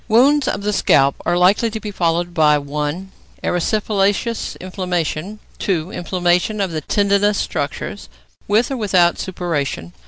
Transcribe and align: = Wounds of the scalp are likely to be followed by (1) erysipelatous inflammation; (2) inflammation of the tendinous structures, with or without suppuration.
= 0.05 0.07
Wounds 0.07 0.47
of 0.47 0.63
the 0.63 0.73
scalp 0.73 1.13
are 1.27 1.37
likely 1.37 1.69
to 1.69 1.79
be 1.79 1.91
followed 1.91 2.33
by 2.33 2.57
(1) 2.57 3.11
erysipelatous 3.43 4.57
inflammation; 4.59 5.37
(2) 5.59 5.91
inflammation 5.91 6.59
of 6.59 6.71
the 6.71 6.81
tendinous 6.81 7.37
structures, 7.37 8.09
with 8.47 8.71
or 8.71 8.77
without 8.77 9.19
suppuration. 9.19 9.93